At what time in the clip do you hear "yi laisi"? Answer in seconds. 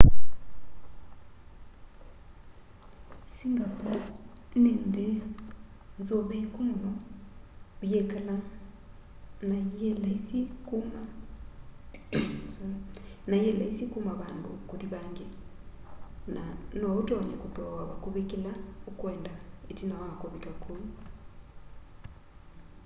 13.37-13.83